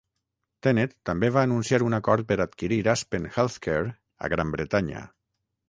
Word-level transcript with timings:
Tenet 0.67 0.95
també 1.09 1.29
va 1.35 1.43
anunciar 1.47 1.79
un 1.89 1.97
acord 1.99 2.29
per 2.33 2.39
adquirir 2.47 2.81
Aspen 2.95 3.29
Healthcare 3.35 3.95
a 4.29 4.33
Gran 4.35 4.59
Bretanya. 4.59 5.07